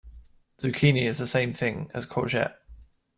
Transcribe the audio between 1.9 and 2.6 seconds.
as courgette